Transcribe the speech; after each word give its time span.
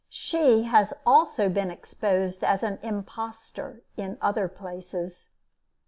She 0.09 0.63
has 0.63 0.95
also 1.05 1.47
been 1.47 1.69
exposed 1.69 2.43
as 2.43 2.63
an 2.63 2.79
impostor 2.81 3.83
in 3.97 4.17
other 4.19 4.47
places. 4.47 5.29